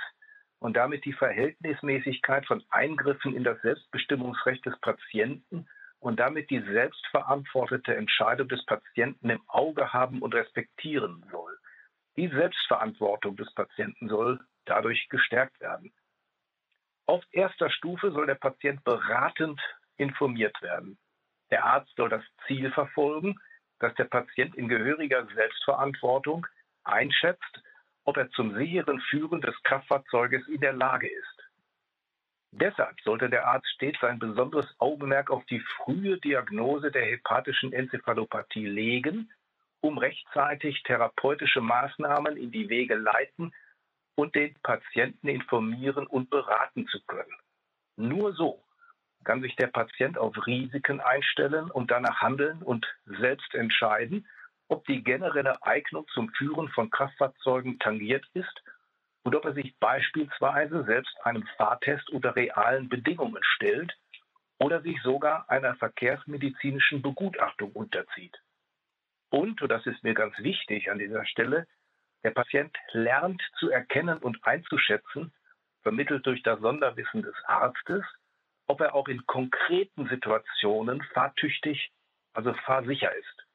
und 0.58 0.76
damit 0.76 1.06
die 1.06 1.14
Verhältnismäßigkeit 1.14 2.48
von 2.48 2.64
Eingriffen 2.72 3.36
in 3.36 3.44
das 3.44 3.62
Selbstbestimmungsrecht 3.62 4.66
des 4.66 4.82
Patienten 4.82 5.68
und 6.00 6.20
damit 6.20 6.50
die 6.50 6.62
selbstverantwortete 6.62 7.96
Entscheidung 7.96 8.48
des 8.48 8.66
Patienten 8.66 9.30
im 9.30 9.44
Auge 9.48 9.94
haben 9.94 10.24
und 10.24 10.34
respektieren 10.34 11.24
soll. 11.30 11.56
Die 12.16 12.28
Selbstverantwortung 12.28 13.36
des 13.36 13.52
Patienten 13.54 14.08
soll 14.08 14.40
dadurch 14.66 15.10
gestärkt 15.10 15.60
werden. 15.60 15.94
Auf 17.06 17.24
erster 17.32 17.70
Stufe 17.70 18.12
soll 18.12 18.28
der 18.28 18.36
Patient 18.36 18.84
beratend 18.84 19.60
informiert 19.98 20.62
werden. 20.62 20.98
Der 21.52 21.66
Arzt 21.66 21.94
soll 21.96 22.10
das 22.10 22.24
Ziel 22.48 22.72
verfolgen, 22.72 23.40
dass 23.80 23.94
der 23.96 24.06
Patient 24.06 24.56
in 24.56 24.70
gehöriger 24.70 25.26
Selbstverantwortung 25.36 26.48
einschätzt, 26.84 27.62
ob 28.06 28.18
er 28.18 28.30
zum 28.32 28.56
sicheren 28.56 29.00
Führen 29.02 29.42
des 29.42 29.56
Kraftfahrzeuges 29.64 30.48
in 30.48 30.62
der 30.62 30.74
Lage 30.74 31.10
ist. 31.10 31.44
Deshalb 32.52 33.00
sollte 33.02 33.30
der 33.30 33.48
Arzt 33.48 33.68
stets 33.74 34.04
ein 34.04 34.20
besonderes 34.20 34.68
Augenmerk 34.80 35.32
auf 35.32 35.44
die 35.46 35.60
frühe 35.60 36.20
Diagnose 36.20 36.92
der 36.92 37.06
hepatischen 37.06 37.74
Enzephalopathie 37.74 38.68
legen 38.68 39.32
um 39.84 39.98
rechtzeitig 39.98 40.82
therapeutische 40.84 41.60
Maßnahmen 41.60 42.38
in 42.38 42.52
die 42.52 42.70
Wege 42.70 42.96
leiten 42.96 43.54
und 44.16 44.34
den 44.34 44.56
Patienten 44.64 45.28
informieren 45.28 46.08
und 46.08 46.30
beraten 46.30 46.88
zu 46.88 47.02
können. 47.06 47.38
Nur 47.98 48.34
so 48.34 48.64
kann 49.26 49.42
sich 49.42 49.56
der 49.58 49.68
Patient 49.68 50.18
auf 50.18 50.36
Risiken 50.48 51.02
einstellen 51.02 51.70
und 51.70 51.92
danach 51.92 52.22
handeln 52.22 52.62
und 52.62 52.88
selbst 53.06 53.54
entscheiden, 53.56 54.26
ob 54.70 54.86
die 54.86 55.04
generelle 55.04 55.62
Eignung 55.64 56.08
zum 56.14 56.30
Führen 56.30 56.70
von 56.70 56.90
Kraftfahrzeugen 56.90 57.78
tangiert 57.80 58.26
ist 58.34 58.64
und 59.24 59.36
ob 59.36 59.44
er 59.44 59.54
sich 59.54 59.78
beispielsweise 59.80 60.86
selbst 60.86 61.14
einem 61.26 61.46
Fahrtest 61.58 62.10
unter 62.10 62.36
realen 62.36 62.88
Bedingungen 62.88 63.44
stellt 63.44 63.94
oder 64.60 64.82
sich 64.82 65.02
sogar 65.02 65.50
einer 65.50 65.76
verkehrsmedizinischen 65.76 67.02
Begutachtung 67.02 67.74
unterzieht. 67.74 68.38
Und, 69.34 69.62
und 69.64 69.70
das 69.70 69.84
ist 69.88 70.04
mir 70.04 70.14
ganz 70.14 70.38
wichtig 70.38 70.92
an 70.92 71.00
dieser 71.00 71.26
Stelle, 71.26 71.66
der 72.24 72.30
Patient 72.30 72.78
lernt 72.92 73.42
zu 73.58 73.72
erkennen 73.72 74.20
und 74.20 74.38
einzuschätzen, 74.46 75.34
vermittelt 75.82 76.24
durch 76.28 76.44
das 76.44 76.60
Sonderwissen 76.60 77.24
des 77.24 77.34
Arztes, 77.46 78.06
ob 78.68 78.80
er 78.80 78.94
auch 78.94 79.08
in 79.08 79.26
konkreten 79.26 80.08
Situationen 80.08 81.02
fahrtüchtig, 81.16 81.92
also 82.34 82.54
fahrsicher 82.54 83.12
ist. 83.16 83.48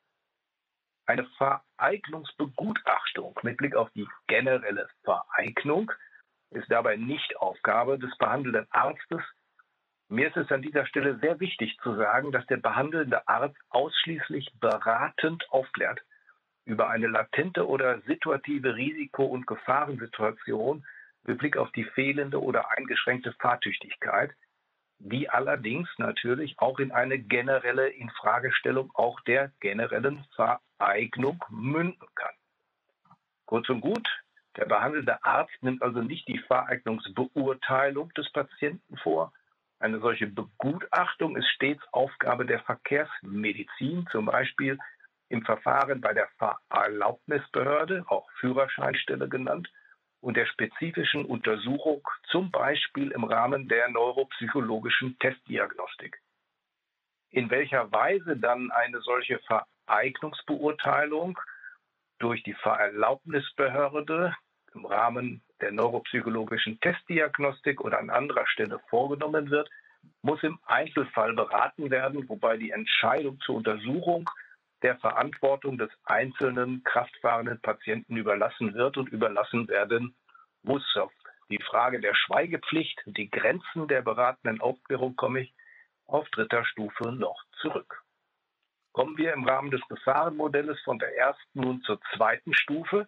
Eine 1.06 1.28
Vereignungsbegutachtung 1.36 3.38
mit 3.44 3.58
Blick 3.58 3.76
auf 3.76 3.88
die 3.92 4.08
generelle 4.26 4.88
Vereignung 5.04 5.92
ist 6.50 6.68
dabei 6.72 6.96
nicht 6.96 7.36
Aufgabe 7.36 8.00
des 8.00 8.18
behandelnden 8.18 8.66
Arztes, 8.70 9.22
mir 10.08 10.28
ist 10.28 10.36
es 10.36 10.50
an 10.50 10.62
dieser 10.62 10.86
Stelle 10.86 11.18
sehr 11.18 11.38
wichtig 11.40 11.76
zu 11.82 11.94
sagen, 11.96 12.32
dass 12.32 12.46
der 12.46 12.56
behandelnde 12.56 13.28
Arzt 13.28 13.60
ausschließlich 13.68 14.50
beratend 14.58 15.46
aufklärt 15.50 16.00
über 16.64 16.88
eine 16.88 17.06
latente 17.06 17.66
oder 17.66 18.00
situative 18.02 18.74
Risiko- 18.74 19.26
und 19.26 19.46
Gefahrensituation 19.46 20.84
mit 21.24 21.38
Blick 21.38 21.56
auf 21.56 21.70
die 21.72 21.84
fehlende 21.84 22.42
oder 22.42 22.70
eingeschränkte 22.76 23.34
Fahrtüchtigkeit, 23.40 24.32
die 24.98 25.30
allerdings 25.30 25.88
natürlich 25.98 26.58
auch 26.58 26.78
in 26.78 26.90
eine 26.90 27.18
generelle 27.18 27.88
Infragestellung 27.88 28.90
auch 28.94 29.20
der 29.20 29.52
generellen 29.60 30.24
Vereignung 30.34 31.44
münden 31.50 32.08
kann. 32.14 32.34
Kurz 33.46 33.68
und 33.68 33.80
gut, 33.80 34.06
der 34.56 34.66
behandelnde 34.66 35.24
Arzt 35.24 35.62
nimmt 35.62 35.82
also 35.82 36.02
nicht 36.02 36.26
die 36.28 36.38
Fahreignungsbeurteilung 36.38 38.12
des 38.14 38.30
Patienten 38.32 38.96
vor. 38.98 39.32
Eine 39.80 40.00
solche 40.00 40.26
Begutachtung 40.26 41.36
ist 41.36 41.48
stets 41.50 41.82
Aufgabe 41.92 42.44
der 42.44 42.60
Verkehrsmedizin, 42.60 44.06
zum 44.10 44.26
Beispiel 44.26 44.78
im 45.28 45.44
Verfahren 45.44 46.00
bei 46.00 46.12
der 46.14 46.28
Fahrerlaubnisbehörde, 46.38 48.04
auch 48.08 48.28
Führerscheinstelle 48.40 49.28
genannt, 49.28 49.70
und 50.20 50.36
der 50.36 50.46
spezifischen 50.46 51.24
Untersuchung, 51.24 52.02
zum 52.30 52.50
Beispiel 52.50 53.12
im 53.12 53.22
Rahmen 53.22 53.68
der 53.68 53.88
neuropsychologischen 53.88 55.16
Testdiagnostik. 55.20 56.20
In 57.30 57.50
welcher 57.50 57.92
Weise 57.92 58.36
dann 58.36 58.72
eine 58.72 59.00
solche 59.00 59.38
Vereignungsbeurteilung 59.86 61.38
durch 62.18 62.42
die 62.42 62.54
Fahrerlaubnisbehörde 62.54 64.34
im 64.74 64.86
Rahmen 64.86 65.42
der 65.60 65.72
neuropsychologischen 65.72 66.80
Testdiagnostik 66.80 67.80
oder 67.80 67.98
an 67.98 68.10
anderer 68.10 68.46
Stelle 68.46 68.80
vorgenommen 68.88 69.50
wird, 69.50 69.68
muss 70.22 70.42
im 70.42 70.58
Einzelfall 70.66 71.34
beraten 71.34 71.90
werden, 71.90 72.28
wobei 72.28 72.56
die 72.56 72.70
Entscheidung 72.70 73.40
zur 73.40 73.56
Untersuchung 73.56 74.28
der 74.82 74.96
Verantwortung 74.98 75.76
des 75.76 75.90
einzelnen 76.04 76.82
kraftfahrenden 76.84 77.60
Patienten 77.60 78.16
überlassen 78.16 78.74
wird 78.74 78.96
und 78.96 79.08
überlassen 79.08 79.68
werden 79.68 80.14
muss. 80.62 80.84
Die 81.50 81.62
Frage 81.62 82.00
der 82.00 82.14
Schweigepflicht, 82.14 83.02
die 83.06 83.30
Grenzen 83.30 83.88
der 83.88 84.02
beratenden 84.02 84.60
Aufklärung 84.60 85.16
komme 85.16 85.40
ich 85.40 85.54
auf 86.06 86.28
dritter 86.30 86.64
Stufe 86.64 87.12
noch 87.12 87.42
zurück. 87.60 88.02
Kommen 88.92 89.16
wir 89.16 89.32
im 89.32 89.48
Rahmen 89.48 89.70
des 89.70 89.80
Gefahrenmodells 89.88 90.80
von 90.82 90.98
der 90.98 91.16
ersten 91.16 91.60
nun 91.60 91.82
zur 91.82 92.00
zweiten 92.14 92.54
Stufe. 92.54 93.06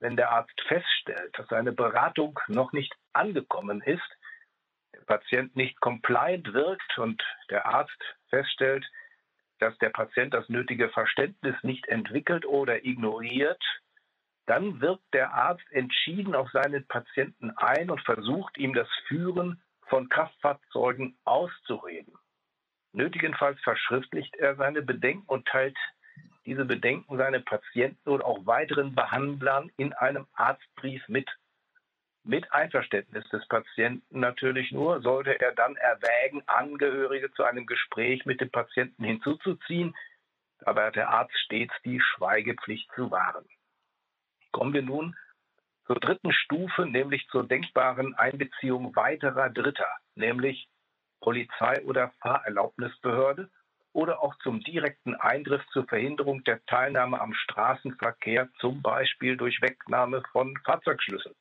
Wenn 0.00 0.16
der 0.16 0.30
Arzt 0.30 0.58
feststellt, 0.66 1.38
dass 1.38 1.46
seine 1.48 1.72
Beratung 1.72 2.38
noch 2.48 2.72
nicht 2.72 2.94
angekommen 3.12 3.82
ist, 3.82 4.16
der 4.94 5.02
Patient 5.02 5.54
nicht 5.54 5.80
compliant 5.80 6.52
wirkt 6.52 6.98
und 6.98 7.22
der 7.50 7.66
Arzt 7.66 8.16
feststellt, 8.28 8.84
dass 9.58 9.76
der 9.78 9.90
Patient 9.90 10.32
das 10.32 10.48
nötige 10.48 10.88
Verständnis 10.88 11.54
nicht 11.62 11.86
entwickelt 11.88 12.46
oder 12.46 12.84
ignoriert, 12.84 13.62
dann 14.46 14.80
wirkt 14.80 15.04
der 15.12 15.34
Arzt 15.34 15.70
entschieden 15.70 16.34
auf 16.34 16.50
seinen 16.50 16.86
Patienten 16.88 17.50
ein 17.50 17.90
und 17.90 18.00
versucht 18.00 18.56
ihm 18.56 18.72
das 18.72 18.88
Führen 19.06 19.62
von 19.86 20.08
Kraftfahrzeugen 20.08 21.18
auszureden. 21.24 22.14
Nötigenfalls 22.92 23.60
verschriftlicht 23.60 24.34
er 24.36 24.56
seine 24.56 24.82
Bedenken 24.82 25.26
und 25.26 25.46
teilt 25.46 25.76
diese 26.46 26.64
Bedenken 26.64 27.16
seinen 27.16 27.44
Patienten 27.44 28.08
oder 28.08 28.24
auch 28.24 28.46
weiteren 28.46 28.94
Behandlern 28.94 29.70
in 29.76 29.92
einem 29.92 30.26
Arztbrief 30.34 31.06
mit 31.08 31.28
mit 32.22 32.52
Einverständnis 32.52 33.26
des 33.30 33.46
Patienten 33.48 34.20
natürlich 34.20 34.72
nur, 34.72 35.00
sollte 35.00 35.40
er 35.40 35.52
dann 35.52 35.76
erwägen, 35.76 36.42
Angehörige 36.46 37.32
zu 37.32 37.44
einem 37.44 37.66
Gespräch 37.66 38.26
mit 38.26 38.40
dem 38.42 38.50
Patienten 38.50 39.04
hinzuzuziehen. 39.04 39.96
Dabei 40.58 40.86
hat 40.86 40.96
der 40.96 41.08
Arzt 41.08 41.36
stets 41.38 41.72
die 41.84 42.00
Schweigepflicht 42.00 42.90
zu 42.94 43.10
wahren. 43.10 43.46
Kommen 44.52 44.74
wir 44.74 44.82
nun 44.82 45.16
zur 45.86 45.96
dritten 45.96 46.32
Stufe, 46.32 46.86
nämlich 46.86 47.26
zur 47.28 47.48
denkbaren 47.48 48.14
Einbeziehung 48.14 48.94
weiterer 48.94 49.48
Dritter, 49.48 49.88
nämlich 50.14 50.68
Polizei 51.20 51.82
oder 51.84 52.12
Fahrerlaubnisbehörde 52.20 53.50
oder 53.92 54.22
auch 54.22 54.36
zum 54.38 54.60
direkten 54.60 55.14
Eingriff 55.14 55.66
zur 55.72 55.86
Verhinderung 55.86 56.44
der 56.44 56.64
Teilnahme 56.66 57.20
am 57.20 57.34
Straßenverkehr, 57.34 58.48
zum 58.58 58.82
Beispiel 58.82 59.36
durch 59.36 59.60
Wegnahme 59.62 60.22
von 60.32 60.56
Fahrzeugschlüsseln. 60.64 61.34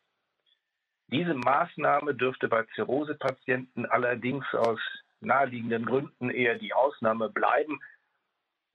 Diese 1.12 1.34
Maßnahme 1.34 2.14
dürfte 2.16 2.48
bei 2.48 2.64
Zirrhosepatienten 2.76 3.86
allerdings 3.86 4.46
aus 4.54 4.80
naheliegenden 5.22 5.86
Gründen 5.86 6.30
eher 6.30 6.56
die 6.56 6.74
Ausnahme 6.74 7.30
bleiben, 7.30 7.80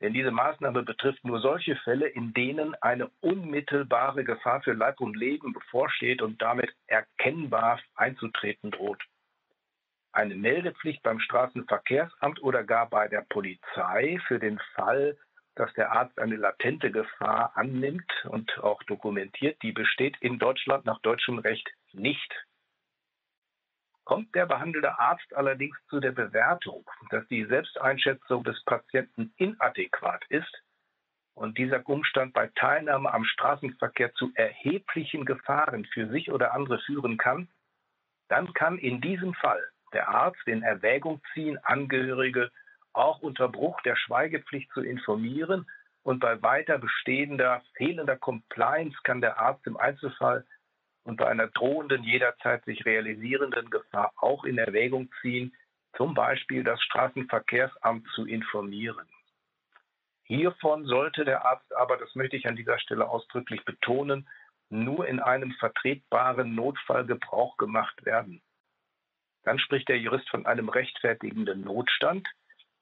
denn 0.00 0.12
diese 0.12 0.32
Maßnahme 0.32 0.82
betrifft 0.82 1.24
nur 1.24 1.40
solche 1.40 1.76
Fälle, 1.76 2.08
in 2.08 2.34
denen 2.34 2.74
eine 2.82 3.10
unmittelbare 3.20 4.24
Gefahr 4.24 4.60
für 4.62 4.72
Leib 4.72 5.00
und 5.00 5.16
Leben 5.16 5.52
bevorsteht 5.52 6.20
und 6.20 6.42
damit 6.42 6.74
erkennbar 6.86 7.80
einzutreten 7.94 8.70
droht. 8.70 9.02
Eine 10.14 10.36
Meldepflicht 10.36 11.02
beim 11.02 11.18
Straßenverkehrsamt 11.18 12.40
oder 12.40 12.62
gar 12.62 12.88
bei 12.88 13.08
der 13.08 13.22
Polizei 13.22 14.20
für 14.28 14.38
den 14.38 14.60
Fall, 14.76 15.18
dass 15.56 15.74
der 15.74 15.90
Arzt 15.90 16.20
eine 16.20 16.36
latente 16.36 16.92
Gefahr 16.92 17.50
annimmt 17.56 18.24
und 18.28 18.56
auch 18.58 18.80
dokumentiert, 18.84 19.60
die 19.62 19.72
besteht 19.72 20.16
in 20.20 20.38
Deutschland 20.38 20.84
nach 20.84 21.00
deutschem 21.00 21.40
Recht 21.40 21.68
nicht. 21.92 22.32
Kommt 24.04 24.32
der 24.36 24.46
behandelnde 24.46 25.00
Arzt 25.00 25.34
allerdings 25.34 25.76
zu 25.88 25.98
der 25.98 26.12
Bewertung, 26.12 26.88
dass 27.10 27.26
die 27.26 27.44
Selbsteinschätzung 27.46 28.44
des 28.44 28.62
Patienten 28.62 29.34
inadäquat 29.36 30.24
ist 30.28 30.62
und 31.34 31.58
dieser 31.58 31.84
Umstand 31.88 32.34
bei 32.34 32.52
Teilnahme 32.54 33.12
am 33.12 33.24
Straßenverkehr 33.24 34.14
zu 34.14 34.30
erheblichen 34.36 35.24
Gefahren 35.24 35.84
für 35.86 36.06
sich 36.06 36.30
oder 36.30 36.54
andere 36.54 36.78
führen 36.82 37.16
kann, 37.16 37.48
dann 38.28 38.52
kann 38.52 38.78
in 38.78 39.00
diesem 39.00 39.34
Fall 39.34 39.73
der 39.94 40.08
Arzt 40.08 40.46
in 40.46 40.62
Erwägung 40.62 41.20
ziehen, 41.32 41.58
Angehörige 41.62 42.50
auch 42.92 43.20
unter 43.20 43.48
Bruch 43.48 43.80
der 43.82 43.96
Schweigepflicht 43.96 44.70
zu 44.72 44.82
informieren 44.82 45.66
und 46.02 46.20
bei 46.20 46.40
weiter 46.42 46.78
bestehender 46.78 47.62
fehlender 47.76 48.16
Compliance 48.16 48.96
kann 49.04 49.20
der 49.20 49.38
Arzt 49.38 49.66
im 49.66 49.76
Einzelfall 49.76 50.44
und 51.04 51.16
bei 51.16 51.26
einer 51.26 51.48
drohenden, 51.48 52.02
jederzeit 52.04 52.64
sich 52.64 52.84
realisierenden 52.84 53.70
Gefahr 53.70 54.12
auch 54.16 54.44
in 54.44 54.58
Erwägung 54.58 55.10
ziehen, 55.20 55.54
zum 55.96 56.14
Beispiel 56.14 56.64
das 56.64 56.80
Straßenverkehrsamt 56.82 58.06
zu 58.14 58.26
informieren. 58.26 59.08
Hiervon 60.24 60.86
sollte 60.86 61.24
der 61.24 61.44
Arzt 61.44 61.74
aber, 61.76 61.98
das 61.98 62.14
möchte 62.14 62.36
ich 62.36 62.48
an 62.48 62.56
dieser 62.56 62.78
Stelle 62.78 63.08
ausdrücklich 63.08 63.64
betonen, 63.64 64.28
nur 64.70 65.06
in 65.06 65.20
einem 65.20 65.52
vertretbaren 65.52 66.54
Notfall 66.54 67.04
Gebrauch 67.04 67.56
gemacht 67.58 68.04
werden. 68.04 68.42
Dann 69.44 69.58
spricht 69.58 69.88
der 69.88 69.98
Jurist 69.98 70.28
von 70.30 70.46
einem 70.46 70.68
rechtfertigenden 70.68 71.62
Notstand. 71.62 72.28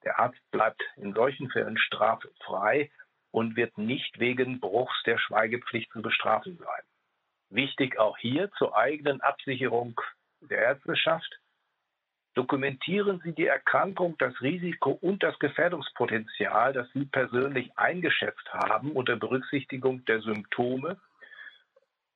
Der 0.04 0.18
Arzt 0.18 0.40
bleibt 0.50 0.82
in 0.96 1.12
solchen 1.12 1.50
Fällen 1.50 1.76
straffrei 1.76 2.90
und 3.30 3.56
wird 3.56 3.76
nicht 3.78 4.18
wegen 4.18 4.60
Bruchs 4.60 5.02
der 5.04 5.18
Schweigepflicht 5.18 5.90
zu 5.92 6.02
bestrafen 6.02 6.58
sein. 6.58 6.82
Wichtig 7.50 7.98
auch 7.98 8.16
hier 8.18 8.50
zur 8.52 8.76
eigenen 8.76 9.20
Absicherung 9.20 10.00
der 10.40 10.58
Ärzteschaft. 10.58 11.38
Dokumentieren 12.34 13.20
Sie 13.24 13.32
die 13.32 13.46
Erkrankung, 13.46 14.16
das 14.18 14.40
Risiko 14.40 14.92
und 14.92 15.22
das 15.22 15.38
Gefährdungspotenzial, 15.38 16.72
das 16.72 16.88
Sie 16.92 17.04
persönlich 17.04 17.76
eingeschätzt 17.76 18.52
haben 18.54 18.92
unter 18.92 19.16
Berücksichtigung 19.16 20.04
der 20.06 20.22
Symptome. 20.22 20.98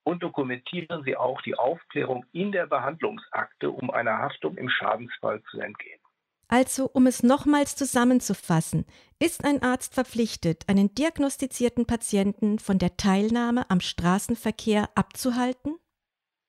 Und 0.06 0.22
dokumentieren 0.22 1.02
Sie 1.02 1.16
auch 1.16 1.42
die 1.42 1.56
Aufklärung 1.56 2.24
in 2.30 2.52
der 2.52 2.68
Behandlungsakte, 2.68 3.72
um 3.72 3.90
einer 3.90 4.18
Haftung 4.18 4.56
im 4.56 4.68
Schadensfall 4.68 5.42
zu 5.50 5.58
entgehen. 5.58 5.98
Also, 6.46 6.88
um 6.92 7.08
es 7.08 7.24
nochmals 7.24 7.74
zusammenzufassen, 7.74 8.86
ist 9.18 9.44
ein 9.44 9.64
Arzt 9.64 9.94
verpflichtet, 9.94 10.68
einen 10.68 10.94
diagnostizierten 10.94 11.86
Patienten 11.86 12.60
von 12.60 12.78
der 12.78 12.96
Teilnahme 12.96 13.68
am 13.68 13.80
Straßenverkehr 13.80 14.90
abzuhalten? 14.94 15.74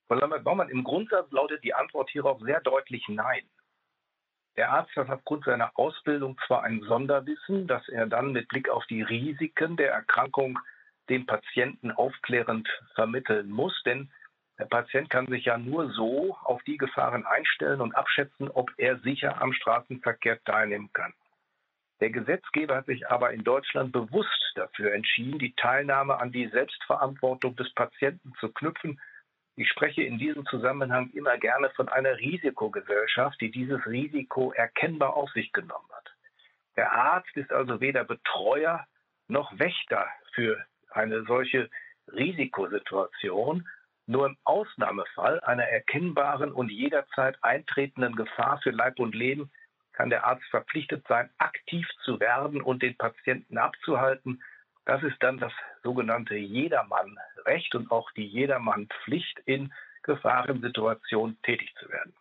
Frau 0.08 0.20
Lambert-Baumann, 0.20 0.70
im 0.70 0.84
Grundsatz 0.84 1.32
lautet 1.32 1.64
die 1.64 1.74
Antwort 1.74 2.12
hierauf 2.12 2.40
sehr 2.42 2.62
deutlich 2.62 3.04
Nein. 3.08 3.50
Der 4.56 4.72
Arzt 4.72 4.96
hat 4.96 5.10
aufgrund 5.10 5.46
seiner 5.46 5.72
Ausbildung 5.80 6.38
zwar 6.46 6.62
ein 6.62 6.82
Sonderwissen, 6.82 7.66
das 7.66 7.90
er 7.90 8.06
dann 8.06 8.34
mit 8.34 8.50
Blick 8.50 8.70
auf 8.70 8.86
die 8.86 9.02
Risiken 9.02 9.78
der 9.78 9.94
Erkrankung 9.94 10.60
dem 11.10 11.26
Patienten 11.26 11.92
aufklärend 11.92 12.68
vermitteln 12.96 13.50
muss, 13.50 13.82
denn 13.86 14.12
der 14.58 14.66
Patient 14.66 15.10
kann 15.10 15.28
sich 15.28 15.46
ja 15.46 15.58
nur 15.58 15.92
so 15.92 16.36
auf 16.44 16.64
die 16.64 16.78
Gefahren 16.78 17.26
einstellen 17.26 17.82
und 17.82 17.96
abschätzen, 17.96 18.50
ob 18.50 18.72
er 18.78 18.98
sicher 19.00 19.42
am 19.42 19.54
Straßenverkehr 19.54 20.44
teilnehmen 20.44 20.90
kann. 20.94 21.14
Der 22.00 22.10
Gesetzgeber 22.10 22.78
hat 22.78 22.86
sich 22.86 23.10
aber 23.10 23.32
in 23.32 23.44
Deutschland 23.44 23.92
bewusst 23.92 24.52
dafür 24.56 24.94
entschieden, 24.94 25.40
die 25.40 25.54
Teilnahme 25.56 26.20
an 26.20 26.32
die 26.32 26.48
Selbstverantwortung 26.48 27.56
des 27.56 27.72
Patienten 27.74 28.34
zu 28.40 28.52
knüpfen. 28.52 29.00
Ich 29.56 29.70
spreche 29.70 30.04
in 30.04 30.20
diesem 30.20 30.46
Zusammenhang 30.46 31.10
immer 31.12 31.38
gerne 31.38 31.72
von 31.72 31.90
einer 31.90 32.18
Risikogesellschaft, 32.18 33.42
die 33.42 33.50
dieses 33.50 33.84
Risiko 33.88 34.52
erkennbar 34.52 35.16
auf 35.16 35.32
sich 35.32 35.52
genommen 35.54 35.90
hat. 35.92 36.16
Der 36.76 36.92
Arzt 36.92 37.36
ist 37.36 37.52
also 37.52 37.82
weder 37.82 38.04
Betreuer 38.04 38.86
noch 39.28 39.58
Wächter 39.58 40.08
für 40.34 40.64
eine 40.98 41.24
solche 41.26 41.70
Risikosituation 42.08 43.68
nur 44.08 44.26
im 44.26 44.38
Ausnahmefall 44.46 45.40
einer 45.42 45.66
erkennbaren 45.66 46.52
und 46.52 46.70
jederzeit 46.70 47.38
eintretenden 47.42 48.16
Gefahr 48.16 48.60
für 48.64 48.72
Leib 48.72 49.00
und 49.00 49.14
Leben 49.14 49.52
kann 49.92 50.10
der 50.10 50.26
Arzt 50.26 50.46
verpflichtet 50.50 51.06
sein, 51.08 51.30
aktiv 51.40 51.88
zu 52.06 52.20
werden 52.20 52.62
und 52.62 52.84
den 52.84 52.96
Patienten 52.98 53.58
abzuhalten. 53.58 54.42
Das 54.86 55.04
ist 55.04 55.18
dann 55.22 55.40
das 55.40 55.52
sogenannte 55.84 56.36
Jedermannrecht 56.36 57.76
und 57.76 57.92
auch 57.92 58.10
die 58.12 58.26
Jedermannpflicht, 58.26 59.40
in 59.46 59.74
Gefahrensituationen 60.04 61.38
tätig 61.42 61.74
zu 61.80 61.90
werden. 61.90 62.14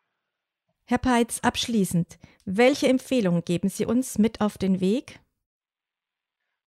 Herr 0.86 0.98
Peitz, 0.98 1.40
abschließend, 1.40 2.18
welche 2.44 2.88
Empfehlungen 2.88 3.44
geben 3.44 3.68
Sie 3.68 3.86
uns 3.86 4.18
mit 4.18 4.40
auf 4.40 4.58
den 4.58 4.80
Weg? 4.80 5.20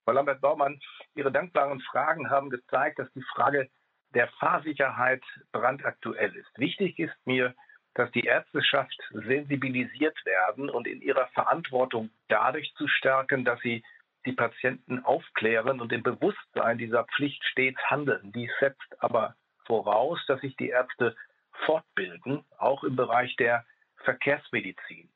Frau 0.05 0.13
Lambert-Baumann, 0.13 0.79
Ihre 1.19 1.34
dankbaren 1.34 1.82
Fragen 1.82 2.29
haben 2.29 2.49
gezeigt, 2.49 2.97
dass 2.97 3.12
die 3.12 3.25
Frage 3.34 3.69
der 4.13 4.29
Fahrsicherheit 4.39 5.21
brandaktuell 5.51 6.34
ist. 6.34 6.58
Wichtig 6.58 6.97
ist 6.97 7.15
mir, 7.25 7.53
dass 7.93 8.10
die 8.12 8.23
Ärzteschaft 8.23 8.97
sensibilisiert 9.12 10.17
werden 10.25 10.69
und 10.69 10.88
in 10.88 11.01
ihrer 11.01 11.27
Verantwortung 11.34 12.10
dadurch 12.29 12.73
zu 12.75 12.88
stärken, 12.88 13.43
dass 13.43 13.60
sie 13.60 13.84
die 14.25 14.32
Patienten 14.32 15.03
aufklären 15.03 15.82
und 15.82 15.91
im 15.91 16.03
Bewusstsein 16.03 16.77
dieser 16.77 17.03
Pflicht 17.03 17.43
stets 17.43 17.82
handeln. 17.89 18.32
Dies 18.32 18.51
setzt 18.62 19.03
aber 19.03 19.36
voraus, 19.65 20.23
dass 20.27 20.39
sich 20.39 20.55
die 20.55 20.69
Ärzte 20.69 21.17
fortbilden, 21.65 22.45
auch 22.58 22.86
im 22.86 22.95
Bereich 22.95 23.36
der 23.36 23.65
Verkehrsmedizin. 24.05 25.10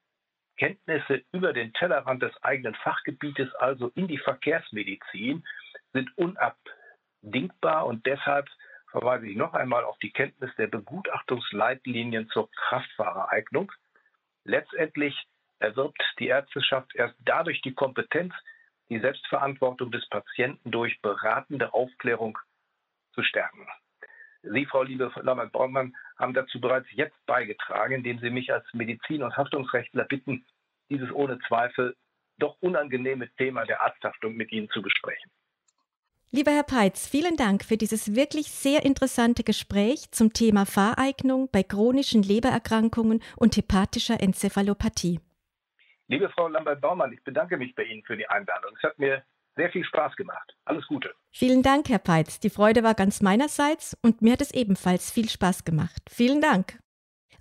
Kenntnisse 0.58 1.24
über 1.32 1.54
den 1.54 1.72
Tellerrand 1.74 2.22
des 2.22 2.36
eigenen 2.44 2.76
Fachgebietes, 2.76 3.56
also 3.56 3.89
in 3.96 4.10
die 4.10 4.18
Verkehrsmedizin, 4.18 5.44
sind 5.93 6.10
unabdingbar 6.17 7.86
und 7.86 8.06
deshalb 8.06 8.49
verweise 8.91 9.27
ich 9.27 9.36
noch 9.36 9.53
einmal 9.53 9.84
auf 9.84 9.97
die 9.99 10.12
Kenntnis 10.12 10.51
der 10.58 10.67
Begutachtungsleitlinien 10.67 12.29
zur 12.29 12.49
Kraftfahrereignung. 12.51 13.71
Letztendlich 14.43 15.15
erwirbt 15.60 16.03
die 16.19 16.27
Ärzteschaft 16.27 16.93
erst 16.95 17.15
dadurch 17.19 17.62
die 17.62 17.73
Kompetenz, 17.73 18.34
die 18.89 18.99
Selbstverantwortung 18.99 19.91
des 19.91 20.08
Patienten 20.10 20.69
durch 20.69 21.01
beratende 21.01 21.73
Aufklärung 21.73 22.38
zu 23.13 23.23
stärken. 23.23 23.67
Sie, 24.43 24.65
Frau 24.65 24.84
Liebe 24.84 25.12
Lambert-Bormann, 25.15 25.95
haben 26.19 26.34
dazu 26.34 26.60
bereits 26.60 26.88
jetzt 26.91 27.25
beigetragen, 27.25 27.95
indem 27.95 28.19
Sie 28.19 28.29
mich 28.29 28.51
als 28.51 28.65
Medizin- 28.73 29.23
und 29.23 29.38
Haftungsrechtler 29.38 30.03
bitten, 30.03 30.45
dieses 30.89 31.12
ohne 31.12 31.39
Zweifel 31.47 31.95
doch 32.38 32.58
unangenehme 32.60 33.29
Thema 33.38 33.65
der 33.65 33.82
Arzthaftung 33.82 34.36
mit 34.36 34.51
Ihnen 34.51 34.69
zu 34.69 34.82
besprechen. 34.82 35.32
Lieber 36.36 36.50
Herr 36.50 36.63
Peitz, 36.63 37.08
vielen 37.08 37.38
Dank 37.38 37.63
für 37.63 37.78
dieses 37.78 38.15
wirklich 38.15 38.48
sehr 38.48 38.84
interessante 38.84 39.43
Gespräch 39.43 40.10
zum 40.10 40.34
Thema 40.34 40.65
Fahreignung 40.65 41.48
bei 41.52 41.62
chronischen 41.62 42.24
Lebererkrankungen 42.24 43.22
und 43.38 43.56
hepatischer 43.56 44.19
Enzephalopathie. 44.19 45.19
Liebe 46.08 46.32
Frau 46.32 46.48
Lambert-Baumann, 46.48 47.13
ich 47.13 47.24
bedanke 47.24 47.56
mich 47.58 47.76
bei 47.76 47.84
Ihnen 47.84 48.02
für 48.02 48.17
die 48.17 48.28
Einladung. 48.28 48.72
Es 48.76 48.82
hat 48.82 48.98
mir 48.98 49.24
sehr 49.56 49.69
viel 49.69 49.86
Spaß 49.86 50.15
gemacht. 50.15 50.56
Alles 50.65 50.88
Gute. 50.88 51.13
Vielen 51.30 51.62
Dank, 51.62 51.88
Herr 51.89 52.00
Peitz. 52.00 52.39
Die 52.39 52.50
Freude 52.50 52.82
war 52.82 52.96
ganz 52.96 53.22
meinerseits 53.22 53.96
und 54.02 54.24
mir 54.24 54.32
hat 54.34 54.41
es 54.41 54.52
ebenfalls 54.56 55.12
viel 55.12 55.30
Spaß 55.30 55.65
gemacht. 55.65 56.02
Vielen 56.10 56.41
Dank. 56.41 56.80